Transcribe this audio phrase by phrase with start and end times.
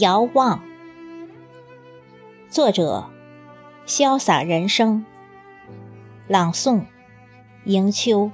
[0.00, 0.60] 遥望，
[2.48, 3.08] 作者：
[3.86, 5.06] 潇洒人生，
[6.26, 6.86] 朗诵：
[7.64, 8.32] 迎秋。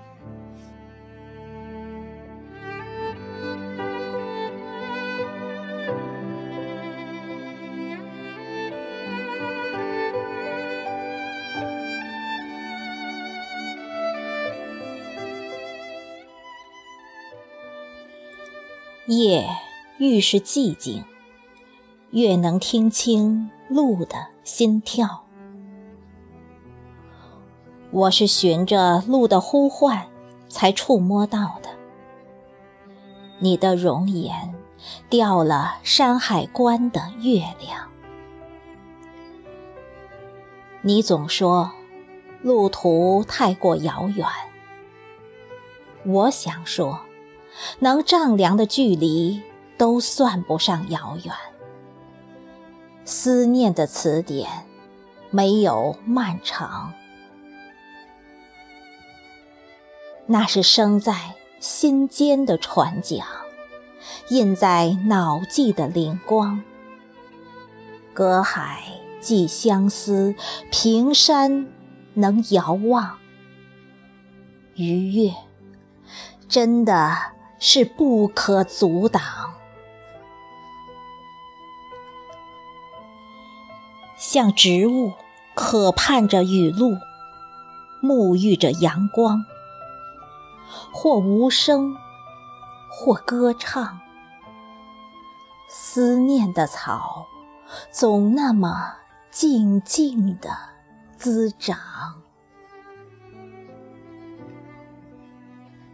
[19.06, 19.44] 夜
[19.98, 21.04] 愈是寂静，
[22.10, 25.24] 越能听清鹿的心跳。
[27.90, 30.06] 我是循着鹿的呼唤
[30.48, 31.70] 才触摸到的。
[33.38, 34.54] 你的容颜
[35.08, 37.88] 掉了山海关的月亮。
[40.82, 41.70] 你总说
[42.42, 44.26] 路途太过遥远，
[46.04, 47.00] 我想说。
[47.80, 49.42] 能丈量的距离
[49.76, 51.34] 都算不上遥远。
[53.10, 54.48] 思念的词典
[55.30, 56.94] 没有漫长，
[60.26, 63.26] 那是生在心间的船桨，
[64.28, 66.62] 印在脑际的灵光。
[68.14, 68.84] 隔海
[69.20, 70.36] 寄相思，
[70.70, 71.66] 平山
[72.14, 73.18] 能遥望。
[74.76, 75.34] 愉悦，
[76.48, 77.16] 真的。
[77.62, 79.22] 是不可阻挡，
[84.20, 85.14] 像植物
[85.54, 86.98] 渴盼着雨露，
[88.02, 89.46] 沐浴着阳光，
[90.92, 91.96] 或无声，
[92.90, 93.98] 或歌唱。
[95.70, 97.24] 思念的草，
[97.90, 98.96] 总那么
[99.30, 100.50] 静静的
[101.16, 101.78] 滋长。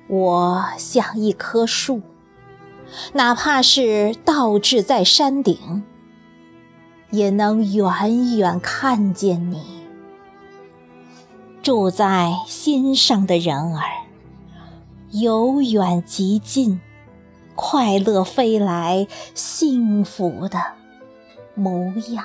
[0.08, 2.02] 我像一棵树，
[3.12, 5.84] 哪怕是倒置在山顶，
[7.10, 9.62] 也能远远看见你。
[11.62, 13.82] 住在心上的人儿，
[15.10, 16.80] 由远及近，
[17.54, 20.60] 快乐飞来，幸福的
[21.54, 22.24] 模样。